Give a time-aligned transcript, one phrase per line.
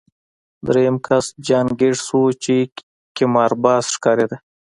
[0.65, 2.55] درېیم کس جان ګیټس و چې
[3.17, 4.37] قمارباز ښکارېده